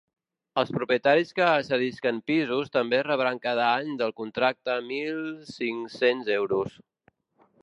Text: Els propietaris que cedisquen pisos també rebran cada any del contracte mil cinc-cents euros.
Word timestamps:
Els 0.59 0.69
propietaris 0.77 1.33
que 1.39 1.49
cedisquen 1.67 2.23
pisos 2.31 2.73
també 2.77 3.03
rebran 3.09 3.43
cada 3.45 3.69
any 3.85 3.95
del 4.03 4.17
contracte 4.23 4.79
mil 4.95 5.25
cinc-cents 5.55 6.35
euros. 6.43 6.85